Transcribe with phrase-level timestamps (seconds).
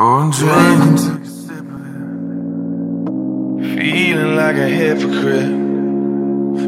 [0.00, 1.82] I'm drinking to a sip of
[3.64, 3.80] it.
[3.80, 5.50] Feeling like a hypocrite.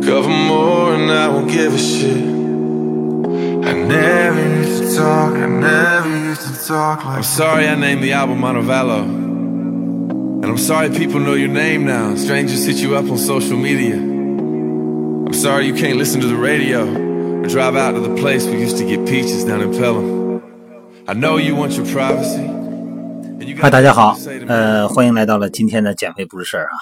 [0.05, 2.17] Cover more and I won't give a shit.
[2.17, 8.03] I never used to talk, I never used to talk like I'm sorry I named
[8.03, 9.05] the album Montevallo.
[9.05, 12.17] And I'm sorry people know your name now.
[12.17, 13.95] Strangers hit you up on social media.
[13.95, 18.59] I'm sorry you can't listen to the radio or drive out to the place we
[18.59, 20.43] used to get peaches down in Pelham.
[21.07, 22.60] I know you want your privacy.
[23.61, 26.77] 嗨，大家好呃，欢迎来到了今天的减肥不是事儿啊。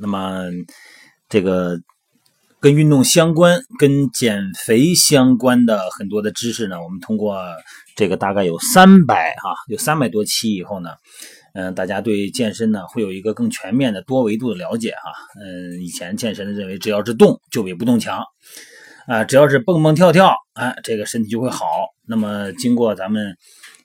[0.00, 0.42] 那么，
[1.28, 1.78] 这个
[2.60, 7.40] 跟运动相关、跟减肥相关的很多的知识呢，我们通过
[7.94, 10.90] 这个大概有三百哈，有三百多期以后呢，
[11.54, 15.12] 嗯、大家对健身呢会有一个更全面的多维度的了解哈。
[15.40, 18.24] 嗯、以前健身的认为只要是动就比不动强，
[19.06, 21.66] 啊，只要是蹦蹦跳跳，啊，这个身体就会好。
[22.08, 23.36] 那么经过咱们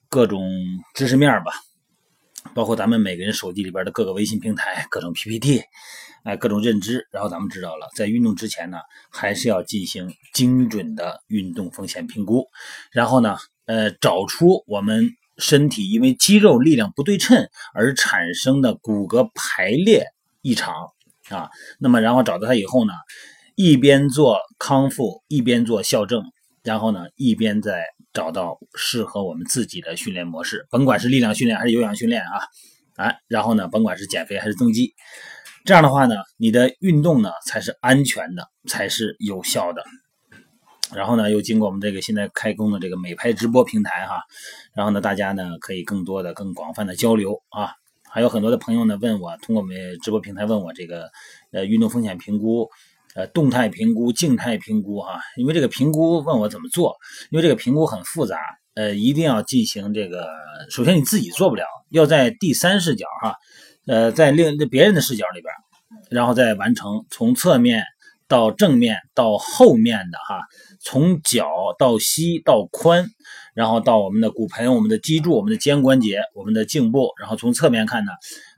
[0.10, 0.49] 各种
[0.96, 1.52] 知识面吧，
[2.58, 5.62] 包括咱们每个人手机里边的各个微信平台、各种 PPT，
[6.24, 8.80] 哎、各种认知，然后咱们知道了，在运动之前呢，
[9.12, 12.48] 还是要进行精准的运动风险评估，
[12.91, 20.08] 然后呢，呃，找出我们身体因为肌肉力量不对称而产生的骨骼排列
[20.42, 20.74] 异常
[21.30, 22.94] 啊，那么然后找到它以后呢，
[23.54, 26.24] 一边做康复，一边做校正，
[26.68, 32.41] 然后呢，一边再找到适合我们自己的训练模式，甭管是力量训练还是有氧训练啊，
[32.98, 34.93] 哎，然后呢，甭管是减肥还是增肌，
[35.63, 39.82] 这样的话呢，你的运动呢才是安全的，才是有效的。
[40.93, 44.24] 然后呢，又经过我们这个现在开工的这个美拍直播平台哈，
[44.76, 47.71] 然后呢，大家呢可以更多的、更广泛的交流啊。
[48.09, 51.09] 还有很多的朋友呢问我，通过我们直播平台问我这个
[51.54, 52.70] 呃运动风险评估、
[53.18, 56.96] 呃动态评估、静态评估哈、因为这个评估问我怎么做，
[57.32, 58.37] 因为这个评估很复杂，
[58.76, 60.29] 呃，一定要进行这个，
[60.70, 63.35] 首先你自己做不了，要在第三视角哈、
[63.87, 65.51] 呃，在另别人的视角里边，
[66.12, 67.84] 然后再完成从侧面
[68.28, 70.42] 到正面到后面的哈，
[70.80, 71.50] 从脚
[71.80, 73.08] 到膝到髋，
[73.56, 78.12] 然后到我们的骨盆、我们的脊柱、我们的肩关节、我们的颈部，然后从侧面看呢，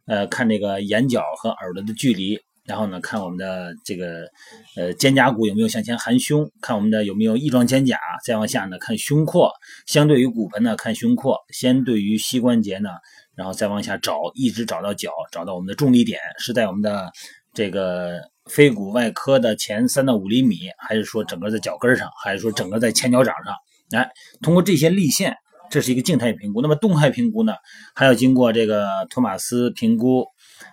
[0.06, 2.40] 呃，看这个眼角和耳朵的距离，
[2.70, 4.30] 然后呢，看我们的这个
[4.76, 9.52] 呃肩胛骨有没有向前含胸，看我们的有没有翼状肩胛，再往下呢看胸廓，
[9.88, 12.90] 相对于骨盆呢看胸廓，先对于膝关节呢，
[13.36, 17.12] 然后再往下找，一直找到脚，找到我们的重力点是在我们的
[17.56, 24.00] 这个腓骨外科的前三到五厘米，还是说整个在脚跟上，还是说整个在前脚掌上？
[24.00, 24.08] 哎，
[24.44, 25.36] 通过这些立线，
[25.72, 26.62] 这是一个静态评估。
[26.62, 27.54] 那么动态评估呢，
[27.96, 30.28] 还要经过这个托马斯评估，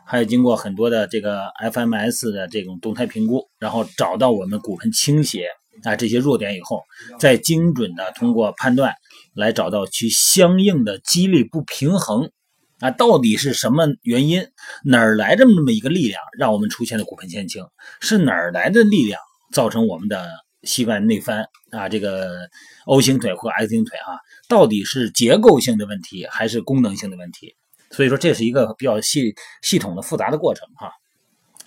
[0.06, 5.48] 还有经过很多的这个 FMS 的这种动态评估，然后找到我们骨盆倾斜
[5.82, 6.82] 啊这些弱点以后，
[7.18, 8.94] 再精准的通过判断
[9.34, 12.30] 来找到其相应的肌力不平衡
[12.78, 14.46] 啊，到底是什么原因？
[14.84, 17.64] 哪儿来这么这么一个力量，让我们出现了骨盆前倾？
[18.00, 19.20] 是哪儿来的力量
[19.52, 20.28] 造成我们的
[20.62, 21.88] 膝盖内翻啊？
[21.88, 22.48] 这个
[22.84, 24.14] O 型腿或 X 型腿啊，
[24.48, 27.56] 到底是结构性的问题还是功能性的问题？
[27.90, 30.90] 所以说这是一个比较系系统的复杂的过程哈、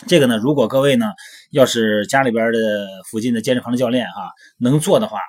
[0.08, 1.08] 这个呢，如果各位呢
[1.52, 2.60] 要是家里边的
[3.10, 5.20] 附近的健身房的教练哈能做的话，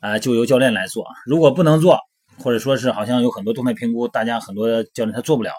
[0.00, 1.98] 啊、就由教练来做；如果不能做，
[2.38, 5.52] 或者说是好像有很多动态评估，大家很多教练他做不了，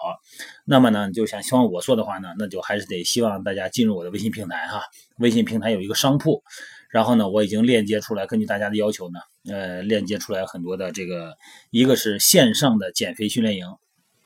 [0.64, 4.82] 那么呢，就想希望我做的话呢，那就还是得希望大家进入我的微信平台哈。
[5.18, 6.42] 微信平台有一个商铺，
[6.88, 9.20] 然后呢，我已经链接出来，根据大家的要求呢，
[9.50, 11.36] 呃，链接出来很多的这个，
[11.70, 13.66] 一个是线上的减肥训练营，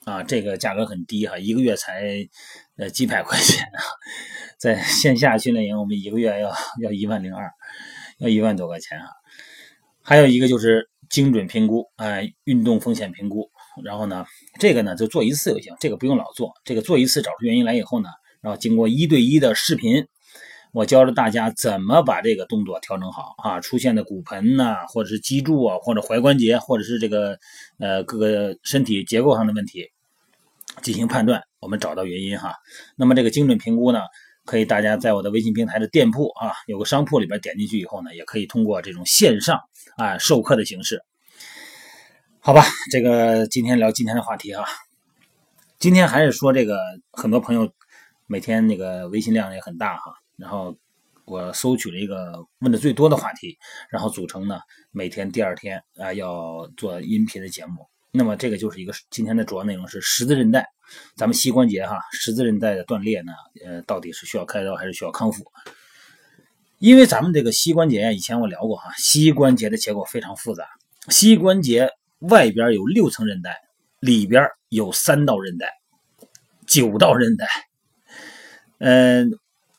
[0.04, 2.26] 啊，这个价格很低哈，一个月才
[2.76, 3.81] 呃几百块钱啊，
[4.59, 7.50] 在线下训练营我们一个月要要一万零二，
[8.19, 9.06] 要一万多块钱啊。
[10.03, 13.50] 还有一个就是精准评估，哎、运动风险评估。
[13.82, 14.26] 然后呢，
[14.60, 16.53] 这个呢就做一次就行，这个不用老做。
[16.64, 18.09] 这个做一次找出原因来以后呢，
[18.41, 20.06] 然后经过一对一的视频，
[20.72, 27.38] 我教着大家怎么把这个动作调整好啊，出现的骨盆呐、或者是脊柱啊，或者踝关节，或者是这个
[27.81, 29.88] 呃各个身体结构上的问题
[30.82, 32.54] 进行判断，我们找到原因哈。
[32.96, 34.00] 那么这个精准评估呢，
[34.44, 39.60] 可以大家在我的微信平台的店铺啊，有个商铺里边点进去以后呢，也可以通过这种线上
[39.96, 41.02] 啊授课的形式。
[42.40, 44.66] 好吧，这个今天聊今天的话题哈。
[45.78, 46.78] 今天还是说这个，
[47.12, 47.72] 很多朋友
[48.26, 50.76] 每天那个微信量也很大哈，然后
[51.25, 53.56] 我搜取了一个问的最多的话题，
[53.90, 54.60] 然后组成呢
[54.93, 57.88] 每天第二天啊要做音频的节目。
[58.16, 60.64] 那么这个就是一个今天的主要内容是十字韧带，
[61.16, 63.32] 咱们膝关节哈，十字韧带的断裂呢，
[63.66, 65.44] 呃，到底是需要开刀还是需要康复？
[66.78, 70.64] 因为咱们这个膝关节呀以前我聊过哈，膝关节的结构非常复杂，
[71.08, 71.90] 膝关节
[72.20, 73.56] 外边有六层韧带，
[73.99, 75.72] 里边有三道韧带，
[76.69, 77.49] 九道韧带。
[78.78, 79.32] 嗯，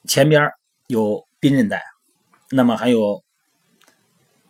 [0.10, 0.52] 前边
[0.88, 1.82] 有髌韧带，
[2.50, 3.24] 那么还有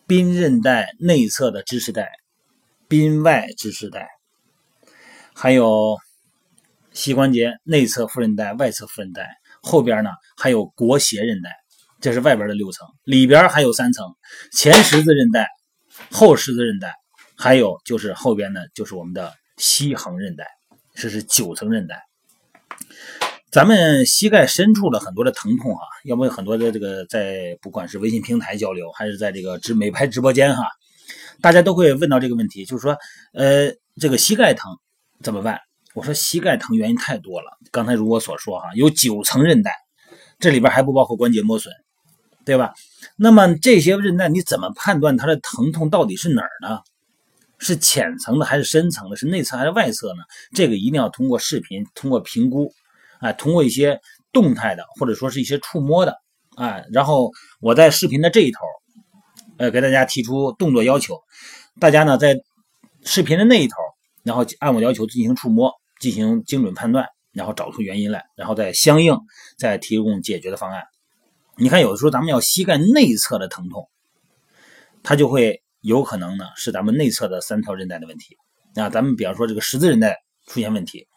[0.07, 2.11] 髌韧带内侧的支持带、
[2.89, 4.07] 髌外支持带，
[5.33, 5.97] 还有
[6.93, 9.27] 膝关节内侧副韧带、外侧副韧带，
[9.61, 11.49] 后边呢还有腘斜韧带，
[11.99, 14.05] 这是外边的六层，里边还有三层：
[14.51, 15.47] 前十字韧带、
[16.11, 16.93] 后十字韧带，
[17.35, 20.47] 还有就是后边呢就是我们的膝横韧带，
[20.93, 22.03] 这是九层韧带。
[23.51, 30.67] 咱们膝盖深处的很多的疼痛哈，要不很多的这个在不管是微信平台交流，还是在这个直美拍直播间哈，
[31.41, 32.97] 大家都会问到这个问题，就是说，
[33.33, 34.71] 呃，这个膝盖疼
[35.21, 35.59] 怎么办？
[35.93, 39.71] 我说膝盖疼原因太多了，刚才如我所说哈，有九层韧带，
[40.39, 41.73] 这里边还不包括关节磨损，
[42.45, 42.73] 对吧？
[43.17, 46.79] 那么这些韧带你怎么判断它的疼痛到底是哪儿呢？
[47.57, 49.15] 是浅层的还是深层的？
[49.15, 50.23] 是内侧还是外侧呢？
[50.53, 52.73] 这个一定要通过视频，通过评估。
[53.21, 54.01] 啊，通过一些
[54.33, 56.17] 动态的，或者说是一些触摸的，
[56.57, 58.59] 啊，然后我在视频的这一头，
[59.57, 61.21] 呃，给大家提出动作要求，
[61.79, 62.35] 大家呢在
[63.03, 63.75] 视频的那一头，
[64.23, 69.17] 然后按我要求进行触摸，进行精准判断，然后找出原因来，然后再相应
[69.57, 70.83] 再提供解决的方案。
[71.57, 73.89] 你看，有的时候咱们要膝盖内侧的疼痛，
[75.03, 78.37] 它就会有可能呢是咱们内侧的三条韧带的问题。
[78.75, 80.17] 啊，咱们比方说这个十字韧带
[80.47, 81.07] 出现问题。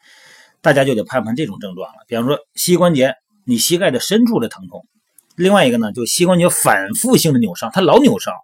[0.61, 3.14] 大家就得判判这种症状了，比方说膝关节，
[3.44, 4.81] 你膝盖的深处的疼痛；
[5.38, 8.35] 另外一个呢，就膝关节反复性的扭伤，它老扭伤；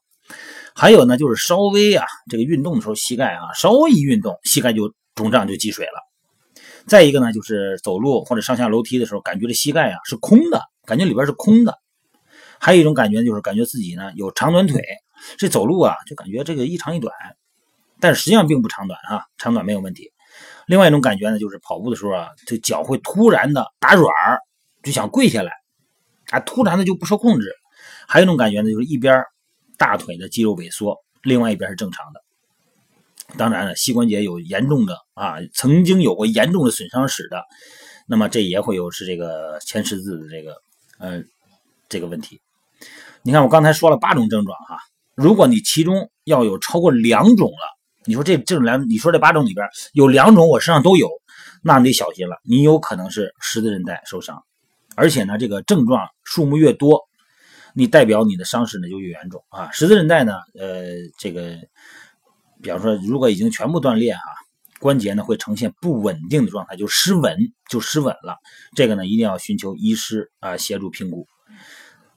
[0.77, 6.01] 还有呢，就是稍微啊，这个运动的时候膝盖啊，稍微一运动，膝盖就肿胀就积水了。
[6.87, 11.77] 再一个呢，就是走路或者上下楼梯的时候，感觉这膝盖啊是空的，感觉里边是空的。
[12.61, 14.81] 还有一种感觉就是感觉自己呢有长短腿，
[15.37, 17.13] 这走路啊就感觉这个一长一短，
[17.99, 20.13] 但实际上并不长短啊，长短没有问题。
[20.67, 24.39] 另外一种感觉呢，就是跑步的时候啊，这脚会突然的打软儿，
[24.85, 25.53] 就想跪下来，
[26.35, 27.53] 啊，突然的就不受控制。
[28.07, 29.23] 还有一种感觉呢，就是一边
[29.79, 32.21] 大腿的肌肉萎缩，另外一边是正常的。
[33.39, 37.43] 当然了，膝关节有严重的啊，曾经有过严重的损伤史的，
[38.07, 40.57] 那么这也会有是这个前十字的这个
[40.99, 41.23] 呃
[41.89, 42.41] 这个问题。
[43.23, 44.79] 你看我刚才说了八种症状哈，
[45.15, 47.75] 如果你其中要有超过两种了。
[48.07, 51.09] 你说这这种两，你说这八种里边有两种我身上都有，
[51.63, 54.45] 那你得小心了，你有可能是十字韧带受伤，
[54.95, 57.01] 而且呢，这个症状数目越多，
[57.75, 59.71] 你代表你的伤势呢就越严重啊。
[59.73, 60.85] 十字韧带呢，呃，
[61.19, 61.57] 这个，
[62.63, 64.23] 比方说如果已经全部断裂哈，
[64.81, 67.37] 关节呢会呈现不稳定的状态，就失稳
[67.69, 68.37] 就失稳了，
[68.75, 71.27] 这个呢一定要寻求医师啊协助评估。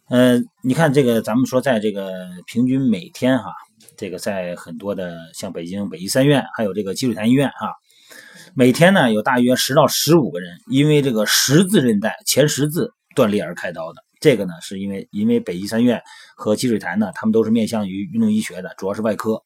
[0.10, 3.52] 呃，你看这个咱们说在这个平均每天哈。
[3.96, 7.74] 这个在很多的像北京北医三院，还有这个积水潭医院哈，
[8.60, 14.02] 每天呢有大约十到十五个人因为这个十字韧带前十字断裂而开刀的。
[14.20, 16.02] 这个呢是因为因为北医三院
[16.36, 19.44] 和积水潭呢，他们都是面向于运动医学的，主要是外科，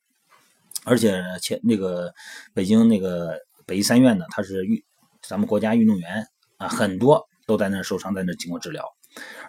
[0.86, 2.14] 而且前那个
[2.54, 4.82] 北京那个北医三院呢，它是运
[5.22, 6.26] 咱们国家运动员
[6.56, 8.86] 啊，很多都在那受伤，在那经过治疗。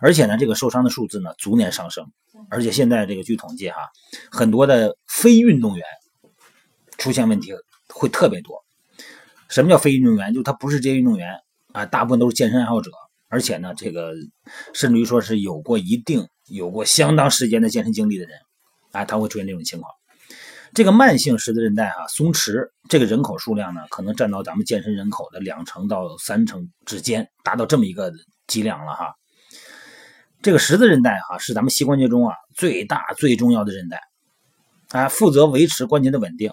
[0.00, 2.04] 而且呢，这个受伤的数字呢逐年上升，
[2.50, 3.76] 而且现在这个据统计哈，
[4.28, 5.86] 很多的非运动员
[6.98, 7.52] 出现问题
[7.86, 8.61] 会特别多。
[9.52, 10.32] 什么叫非运动员？
[10.32, 11.38] 就他不是职业运动员
[11.72, 12.90] 啊，大部分都是健身爱好者，
[13.28, 14.14] 而且呢，这个
[14.72, 18.38] 甚至于说是有过一定、有过相当时间的健身经历的人
[18.92, 19.92] 啊，他会出现这种情况。
[20.72, 28.10] 这个慢性十字韧带哈松弛，这个人口数量呢，可能占到咱们健身人口的两成到三成之间，达到这么一个
[28.46, 29.14] 剂量了哈。
[30.40, 34.00] 这个十字韧带哈是咱们膝关节中啊最大最重要的韧带，
[34.98, 36.50] 啊，负责维持关节的稳定。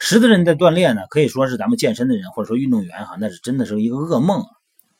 [0.00, 4.50] 十字韧带断裂呢，可以说是咱们健身的人或者说运动员哈，那是真的是一个噩梦啊，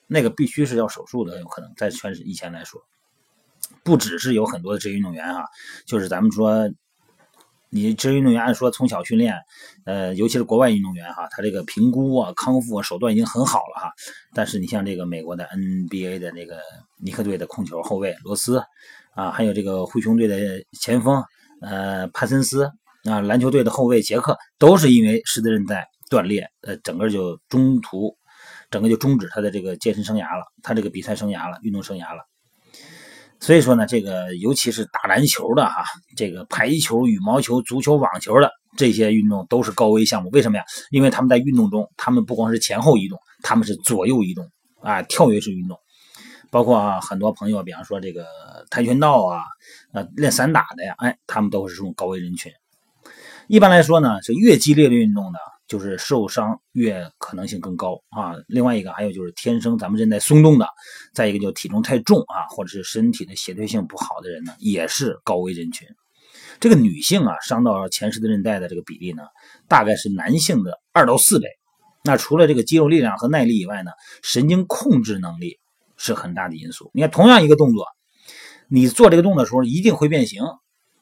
[0.07, 2.81] 那个必须是要手术的，有可能在全以前来说，
[3.83, 5.47] 不只是有很多的职业运动员哈，
[5.87, 6.71] 就是咱们说。
[7.73, 9.33] 你职业运动员按说从小训练，
[9.85, 13.93] 呃，尤其是国外运动员哈，他这个评估啊、康复啊手段已经很好了哈。
[14.35, 16.59] 但是你像这个美国的 NBA 的那个
[16.99, 18.61] 尼克队的控球后卫罗斯
[19.15, 21.23] 啊，还有这个灰熊队的前锋
[21.61, 22.73] 呃帕森斯
[23.05, 28.17] 啊，篮球队的后卫杰克，都是因为十字韧带断裂，呃，整个就中途，
[28.71, 32.23] 整个就终止他的这个健身生涯了，他这个比赛生涯了，运动生涯了。
[33.39, 35.83] 所以说呢，这个尤其是打篮球的哈，
[36.15, 40.29] 这个排球、羽毛球、足球、网球的这些运动都是高危项目。
[40.31, 40.65] 为什么呀？
[40.91, 44.47] 因为他们在运动中，他们不光是前后移动，他们是左右移动
[44.83, 45.79] 啊，跳跃式运动。
[46.51, 48.27] 包括啊，很多朋友，比方说这个
[48.71, 49.43] 跆拳道啊，
[49.95, 52.53] 呃，练散打的呀，哎，他们都是这种高危人群。
[53.53, 58.33] 一般来说呢，是越激烈的运动呢，就是受伤越可能性更高啊。
[58.47, 60.69] 另外一个还有就是天生咱们韧带松动的，
[61.13, 65.89] 再一个就体重太重啊，或者是身体的协调性不好的人呢，也是高危人群。
[66.61, 69.25] 这个女性啊，伤到前十字韧带的这个比例呢，
[69.67, 71.49] 大概是男性的二到四倍。
[72.05, 73.91] 那除了这个肌肉力量和耐力以外呢，
[74.23, 75.59] 神经控制能力
[75.97, 76.89] 是很大的因素。
[76.95, 77.85] 你看，同样一个动作，
[78.69, 80.45] 你做这个动作的时候一定会变形，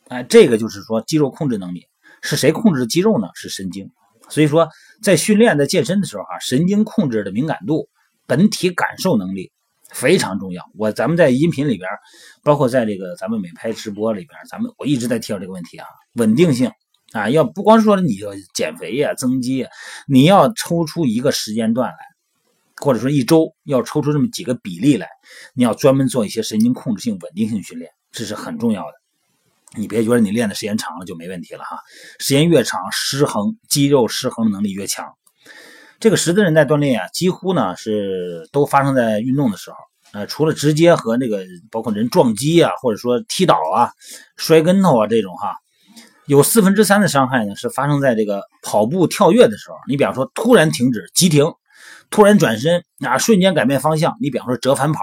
[0.08, 1.84] 哎，这个就是说肌肉控制能力
[2.22, 3.28] 是谁控制的肌肉呢？
[3.34, 3.90] 是神经。
[4.28, 4.68] 所以说，
[5.02, 7.88] 在训练、在健身的时候啊，神经控制的敏感度、
[8.26, 9.52] 本体感受能力。
[9.90, 10.62] 非常重要。
[10.76, 11.88] 我咱们在音频里边，
[12.42, 16.70] 包括在这个咱们美拍直播里边，咱们我一直在提到这个问题啊，稳定性
[17.12, 19.66] 啊，要不光说你要减肥呀、增肌，
[20.06, 21.96] 你要抽出一个时间段来，
[22.76, 25.08] 或者说一周要抽出这么几个比例来，
[25.54, 28.92] 你要专门做一些神经控制性、稳定性训练，这是很重要的。
[29.76, 31.78] 你别觉得你练的时间长了就没问题了哈，
[32.18, 35.06] 时间越长，失衡肌肉失衡的能力越强。
[36.00, 39.76] 这个十字韧带锻炼啊，几乎呢是都发生在运动的时候。
[40.12, 43.90] 呃，除了直接和那个包括人撞击啊，或者说踢倒啊、
[44.38, 45.54] 摔跟头啊这种哈，
[46.26, 49.76] 有四分之三的伤害呢是发生在这个跑步跳跃的时候。
[49.86, 51.52] 你比方说突然停止急停，
[52.08, 54.16] 突然转身啊，瞬间改变方向。
[54.18, 55.00] 你比方说折返跑，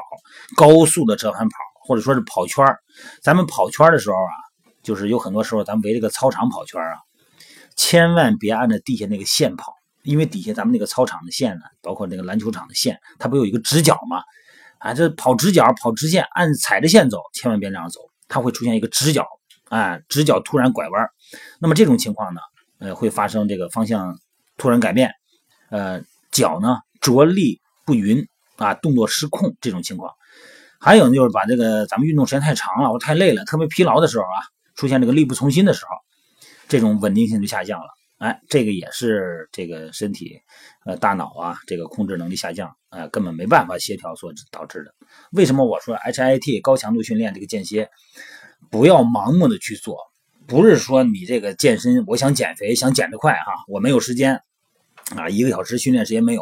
[0.57, 2.79] 高速的折返跑，或者说是跑圈儿
[3.21, 4.33] 咱们跑圈儿的时候啊，
[4.85, 6.95] 就是有很多时候咱们围着个操场跑圈啊，
[7.75, 9.73] 千万别按照地下那个线跑。
[10.03, 14.21] 因为底下咱们那个操场的线呢，包括那个篮球场的线，它不有一个直角吗？
[14.77, 19.25] 啊，这跑直角、跑直线，按踩着线走，千万别这样走，它会出现一个直角，
[19.67, 21.09] 啊，直角突然拐弯。
[21.59, 22.41] 那么这种情况呢，
[22.77, 24.19] 呃，会发生这个方向
[24.57, 25.11] 突然改变，
[25.71, 28.27] 呃，脚呢着力不匀，
[28.57, 30.13] 啊，动作失控这种情况。
[30.79, 34.37] 还有呢，就是把这个咱们运动时间太长了，或太累了，特别疲劳的时候啊，
[34.75, 35.91] 出现这个力不从心的时候，
[36.67, 37.87] 这种稳定性就下降了。
[38.17, 40.39] 哎，这个也是这个身体，
[40.85, 44.95] 呃，大脑啊，这个控制能力下降，呃，根本没办法协调所导致的。
[45.31, 47.89] 为什么我说 HIT 高强度训练这个间歇，
[48.71, 49.97] 不要盲目的去做？
[50.47, 54.39] 不是说你这个健身，我想减肥，想减得快哈，我没有时间
[55.15, 56.41] 啊，一个小时训练时间没有。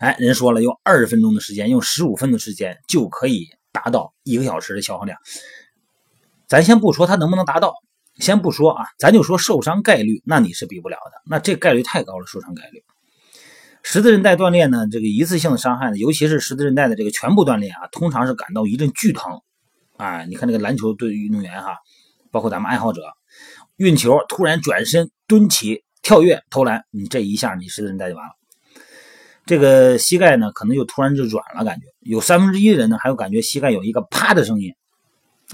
[0.00, 5.18] 哎，人说了，用二十分钟的时间，用十五分的时间就可以达到一个小时的消耗量。
[6.48, 7.74] 咱先不说它能不能达到。
[8.20, 12.26] 先不说啊，咱就说受伤概率，那你是比不了的，那这概率太高了。
[12.28, 12.84] 受伤概率，
[13.82, 19.40] 十字韧带锻炼呢，这个一次性的伤害呢，尤其是十字韧带的这个全部锻炼啊，通常是感到一阵剧疼
[19.96, 20.24] 啊。
[20.26, 21.76] 你看那个篮球队运动员哈，
[22.30, 23.02] 包括咱们爱好者，
[23.78, 28.30] 运球突然转身蹲起跳跃投篮，你这一下你十字韧带就完了。
[29.44, 34.72] 这个膝盖呢，可能就突然就软了，感觉有三分之一的人呢，还有感觉膝盖有一个啪的声音。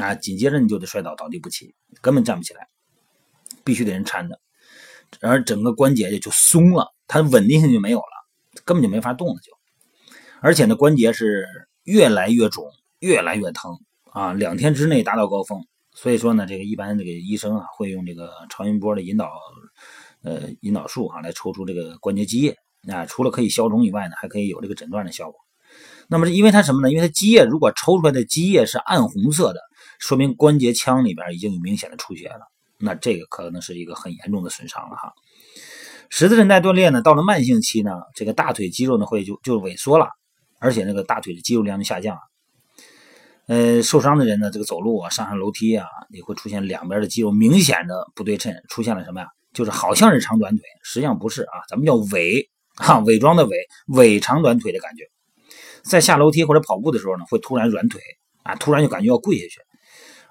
[0.01, 2.67] 啊，紧接着你就得摔倒，倒地不起，根本站不起来，
[3.63, 4.41] 必须得人搀着，
[5.21, 9.53] 然而整个关节就就松了，它稳定性就没有了，根本就没法动了，就，
[10.41, 11.47] 而且呢，关节是
[11.85, 12.65] 越来越肿，
[13.01, 13.79] 越来越疼
[14.13, 15.65] 啊，两天之内达到高峰，
[15.95, 19.31] 所以说呢，这个一般这个医生啊，会用这个超音波的引导，
[20.23, 22.57] 呃，引导术啊，来抽出这个关节积液，
[22.89, 25.41] 啊，除了可以消肿以外呢，还可以有这个诊断的效果。
[26.09, 26.91] 那么因为它什么呢？
[26.91, 29.61] 因为它积液如果抽出来的积液是暗红色的。
[30.01, 32.41] 说明关节腔里边已经有明显的出血了，
[32.79, 35.13] 那这个可能是一个很严重的损伤了哈。
[36.09, 40.09] 十字韧带断裂呢，到了慢性期呢，这个大腿肌肉呢会就就萎缩了，
[40.59, 42.23] 而且那个大腿的肌肉量就下降了。
[43.47, 49.29] 呃，受伤的人呢，这个走路啊、上下楼梯啊，你会出现两边的肌肉明显的不对称，出现了什么呀？
[49.53, 53.57] 就是好像是长短腿，实际上不是啊，咱们叫伪哈，伪装的伪，
[53.89, 55.05] 伪长短腿的感觉。
[55.83, 58.01] 在下楼梯或者跑步的时候呢，会突然软腿
[58.43, 59.61] 啊，突然就感觉要跪下去。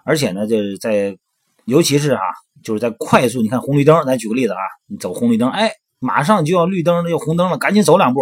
[0.03, 1.18] 而且呢，就是在，
[1.65, 2.22] 尤其是啊，
[2.63, 8.22] 就是在快速，你看红绿灯，咱举个例子啊，你走红绿灯，哎，马上就要绿灯了，要红灯了，赶紧走两步，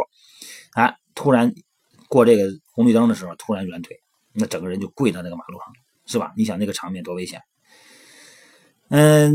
[0.74, 1.54] 哎，突然
[2.10, 3.98] 过这个红绿灯的时候，突然软腿，
[4.34, 5.68] 那整个人就跪到那个马路上，
[6.06, 6.34] 是吧？
[6.36, 7.42] 你想那个场面多危险？
[8.90, 9.34] 嗯，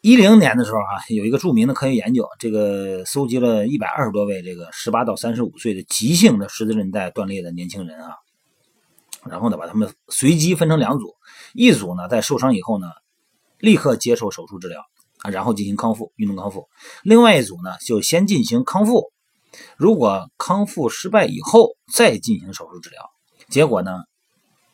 [0.00, 8.14] 一零年的时候啊，有一个著名的科学研究，这个搜集了一百二十多位这个十八到三十五岁的急性的十字韧带断裂的年轻人啊。
[9.24, 11.14] 然后呢，把他们随机分成两组，
[11.52, 12.86] 一组呢在受伤以后呢，
[13.58, 14.80] 立刻接受手术治疗
[15.18, 16.68] 啊，然后进行康复，运动康复；
[17.02, 19.10] 另外一组呢就先进行康复，
[19.76, 23.02] 如果康复失败以后再进行手术治疗。
[23.48, 24.04] 结果呢，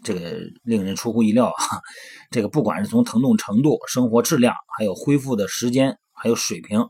[0.02, 0.20] 这个
[0.62, 1.80] 令人出乎意料啊，
[2.30, 6.86] 这个不管是从疼痛程度、生活质量，还有恢复的时间，还有水平，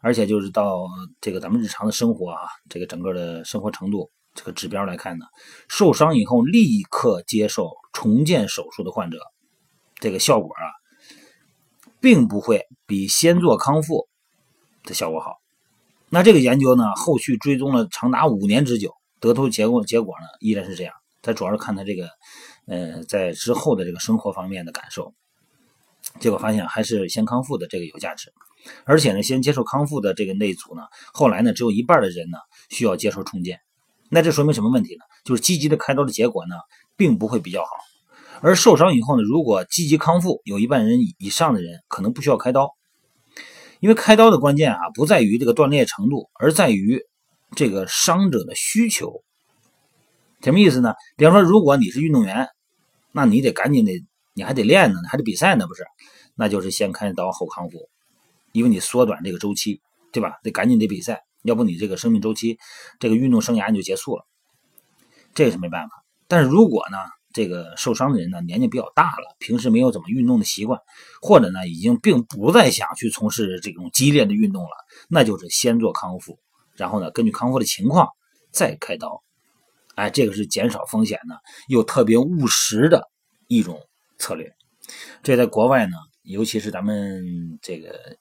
[0.00, 0.86] 而且就是到
[1.20, 4.10] 这个咱们日常的生活啊，这个整个的生活程度。
[4.34, 5.26] 这个指标来看呢，
[5.68, 9.18] 受伤以后立刻接受重建手术的患者，
[9.96, 10.64] 这个效果啊，
[12.00, 14.08] 并不会比先做康复
[14.84, 15.36] 的效果好
[16.08, 20.94] 那这个研究呢，后续追踪了长达五年之久，得出结果结果呢依然是这样。
[21.22, 22.08] 他主要是看他这个，
[22.66, 25.14] 呃，在之后的这个生活方面的感受，
[26.20, 28.32] 结果发现还是先康复的这个有价值。
[28.84, 32.38] 而且呢，先接受康复的这个那组呢，后来呢，只有一半的人呢
[32.70, 33.60] 需要接受重建。
[34.14, 35.00] 那这说明什么问题呢？
[35.24, 36.54] 就是积极的开刀的结果呢，
[36.98, 37.70] 并不会比较好。
[38.42, 42.76] 而受伤以后呢，如果积极康复，有一半人以上的人可能不需要开刀。
[43.80, 47.00] 因为开刀的关键啊，不在于这个断裂程度，而在于
[47.56, 49.22] 这个伤者的需求。
[50.42, 50.92] 什么意思呢？
[51.16, 52.48] 比方说，如果你是运动员，
[53.12, 54.04] 那你得赶紧得，
[54.34, 55.86] 你还得练呢，还得比赛呢，不是？
[56.34, 57.88] 那就是先开刀后康复。
[58.52, 59.80] 因为你缩短这个周期，
[60.12, 60.38] 对吧？
[60.42, 62.58] 得赶紧得比赛，要不你这个生命周期，
[62.98, 64.24] 这个运动生涯你就结束了。
[65.34, 66.04] 这个是没办法。
[66.28, 66.98] 但是如果呢，
[67.32, 70.80] 这个受伤的人呢年纪比较大了，平时没有怎么运动的习惯，
[71.20, 74.70] 或者呢已经并不再想去从事这种激烈的运动了，
[75.08, 76.38] 那就是先做康复，
[76.74, 78.08] 然后呢根据康复的情况
[78.50, 79.22] 再开刀。
[79.94, 81.34] 哎，这个是减少风险呢
[81.68, 83.10] 又特别务实的
[83.48, 83.80] 一种
[84.18, 84.52] 策略。
[85.22, 88.16] 这在国外呢，尤其是咱们这个。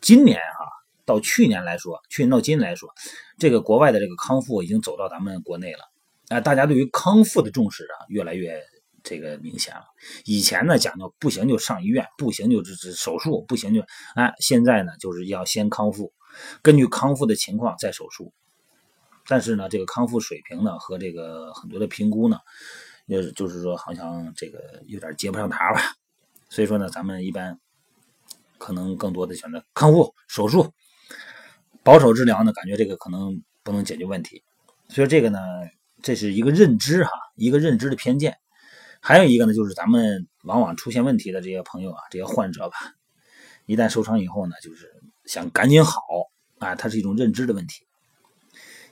[0.00, 0.62] 今年啊，
[1.08, 2.90] 到去年来说，去年到今来说，
[3.38, 5.80] 这个国外的这个康复已经走到咱们国内了。
[6.28, 8.62] 啊，大家对于康复的重视啊，越来越
[9.02, 9.84] 这个明显了。
[10.26, 13.80] 以前呢讲究不行就上医院，不行就这这手术，不行就
[14.16, 16.12] 哎，现在呢就是要先康复，
[16.60, 18.34] 根据康复的情况再手术。
[19.26, 22.38] 但是呢，这个康复水平呢和这个很多的评估呢，
[23.06, 25.80] 也就是说好像这个有点接不上茬吧。
[26.50, 27.58] 所以说呢，咱们一般。
[28.60, 30.72] 可能更多的选择康复手术，
[31.82, 32.52] 保守治疗呢？
[32.52, 34.42] 感觉这个可能不能解决问题，
[34.88, 35.38] 所以这个呢，
[36.02, 38.36] 这是一个认知哈，一个认知的偏见。
[39.00, 42.76] 还有一个呢，就是咱们往往出现问题的这些朋友啊，这些患者吧，
[43.66, 44.90] 一旦受伤以后呢，就是
[45.24, 46.02] 想赶紧好
[46.58, 47.86] 啊，它是一种认知的问题。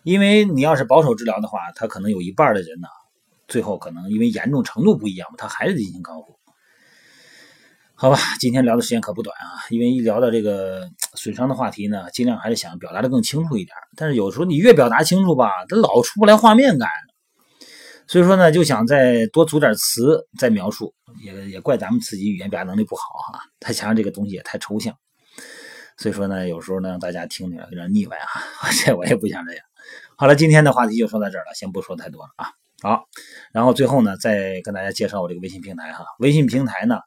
[0.02, 2.86] 因为你要是保守治疗的话，他可能有一半的人呢，
[3.48, 6.38] 最后可能因为严重程度不一样，他还是进行康复。
[7.98, 13.74] 好吧，今天聊的时间可不短啊，因为一聊到这个损伤的话题呢，尽量还是想表达的更清楚一点。
[13.96, 16.90] 但是有时候你越表达清楚吧，它老出不来画面感，
[18.06, 20.92] 所以说呢，就想再多组点词再描述，
[21.24, 24.94] 也也怪咱们自己语言表达能力不好哈，再加上这个东西也太抽象，
[25.96, 29.64] 所以说呢，有时候呢让大家听起来有点腻歪啊， 这我也不想这样。
[30.18, 32.50] 好了，今天的话题就说到这儿了，先不说太多了啊。
[32.82, 33.06] 好，
[33.52, 36.98] 然后最后呢，再跟大家介绍我这个微信平台哈，微信平台呢。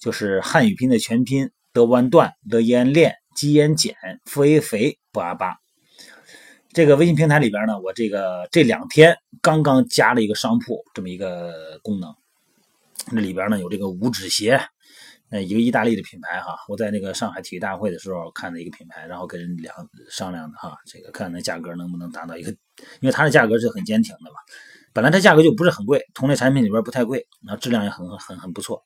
[0.00, 5.56] 就是汉语拼的全拼：德完段、德延练、基延减、腹 a 肥、不阿巴。
[6.72, 12.14] 这个微信平台里边呢，我这个这两天刚刚加了一个商铺这么一个功能。
[13.12, 14.60] 那里边呢有这个五指鞋，
[15.30, 16.56] 呃，一个意大利的品牌哈。
[16.68, 19.72] 我在那个上海体育大会的时候看的一个品牌，然后跟人聊
[20.10, 22.50] 商量的哈，这个看那价格能不能达到一个，
[23.00, 24.36] 因为它的价格是很坚挺的嘛。
[24.92, 28.82] 本来它价格就不是很贵，同类产品里边不太贵，然后质量也很很很不错。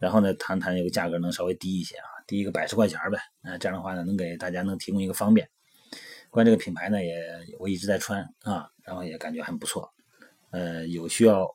[0.00, 3.18] 然后呢，谈谈这个价格能稍微低一些啊，低一个百十块钱呗。
[3.42, 5.46] 那，这样的话呢，能给大家能提供一个方便。
[6.30, 7.14] 关于这个品牌呢，也
[7.58, 9.90] 我一直在穿啊，然后也感觉很不错。
[10.52, 11.46] 呃，有需要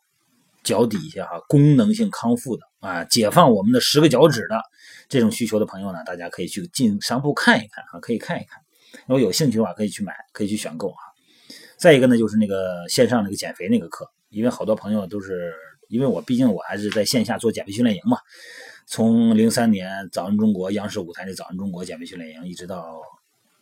[0.63, 4.61] 脚底下哈功能性康复的啊，解放我们的十个脚趾的
[5.09, 8.61] 这种需求的朋友呢，大家可以去进商铺看一看啊，可以看一看。
[9.07, 11.01] 如果有兴趣的话，可以去买，可以去选购啊。
[11.77, 15.51] 再一个呢，就是那个线上那个减肥那个课，因为好多朋友都是。
[15.95, 18.17] 因为我毕竟我还是在线下做减肥训练营嘛，
[18.85, 23.01] 从零三年早安中国央视舞台的早安中国减肥训练营，一直到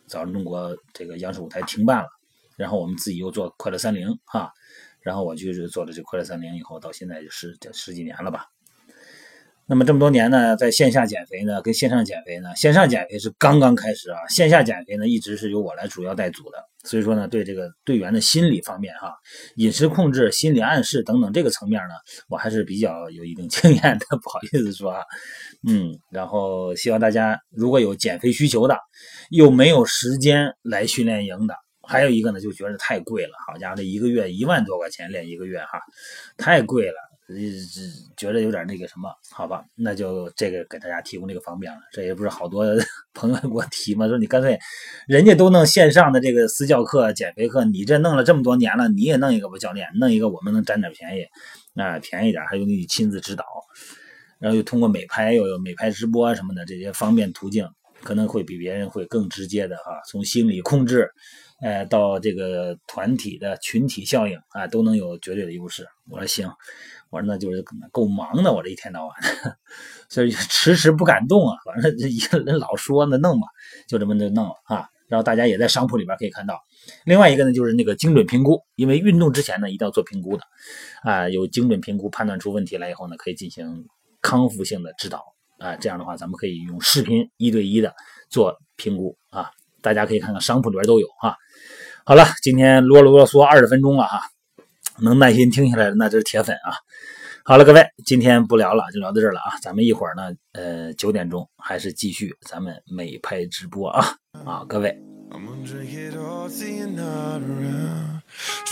[0.06, 2.08] 早安中国这个央视舞台停办了，
[2.56, 4.52] 然后我们自己又做快乐三零哈，
[5.00, 8.46] 然后我就是做了这快乐三零以后，到现在就是十几年了吧。
[9.66, 19.12] 那么这么多年呢，在线下减肥呢，跟线上减肥呢，线上减肥是刚刚开始啊，线下减肥呢一直是由我来主要带组的，所以说呢，对这个队员的心理方面哈，
[19.56, 21.94] 饮食控制、心理暗示等等这个层面呢，
[22.28, 25.02] 我还是比较有一定经验的， 不好意思说啊，
[25.66, 28.78] 嗯，然后希望大家如果有减肥需求的，
[29.30, 35.80] 又没有时间来训练营的，还有一个呢，就觉得太贵了，好家伙，这一个月一万多块钱练一个月哈，
[36.36, 37.13] 太贵了。
[37.26, 37.34] 呃，
[38.18, 41.78] 觉得有点那个什么，好吧，那就这个给大家提供这个方便了。
[41.90, 42.66] 这也不是好多
[43.14, 44.58] 朋友给我提嘛，说你干脆，
[45.08, 51.24] 人家都弄线上的这个私教课、减肥课，你这弄了这么多年了，你也弄一个吧，教练，弄一个我们能占点便宜，
[51.80, 53.44] 啊，便宜点，还有你亲自指导，
[54.38, 57.66] 然后又通过美拍，又有美拍直播什么的这些方便途径，
[58.02, 61.10] 可能会比别人会更直接的哈，从心理控制，
[61.62, 65.86] 呃，到这个团体的群体效应啊，都能有绝对的优势。
[66.10, 66.50] 我说行。
[67.14, 69.14] 我说那就是够忙的，我这一天到晚，
[70.08, 71.56] 所以迟迟不敢动啊。
[71.64, 73.46] 反正一个人老说那弄吧，
[73.86, 74.88] 就这么就弄了啊。
[75.06, 76.58] 然后大家也在商铺里边可以看到。
[77.04, 80.42] 另外一个呢，就是那个精准评估，因为运动之前呢一定要做评估的，
[81.02, 83.86] 啊，有精准评估判断出问题来以后呢，可以进行
[84.20, 85.22] 康复性的指导，
[85.58, 87.94] 啊，这样的话咱们可以用视频一对一的
[88.28, 89.50] 做评估啊，
[89.80, 91.36] 大家可以看看商铺里边都有啊。
[92.04, 94.20] 好了，今天啰啰嗦嗦二十分钟了哈，
[95.00, 96.74] 能耐心听下来的那就是铁粉啊。
[97.44, 99.58] 好了，各位，今天不聊了，就聊到这儿了啊。
[99.60, 104.96] 咱们一会儿呢，呃，九点钟还是继续咱们美拍直播啊啊，各位。
[105.30, 108.22] I'm gonna drink it all till you're not around.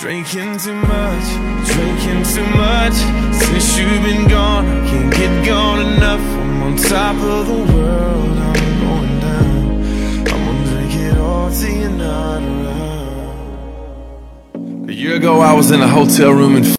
[0.01, 1.27] Drinking too much,
[1.67, 2.95] drinking too much.
[3.33, 6.21] Since you've been gone, I can't get gone enough.
[6.21, 9.83] I'm on top of the world, I'm going down.
[10.19, 12.62] I'm gonna drink it all till you're not around.
[14.93, 16.65] A year ago, I was in a hotel room in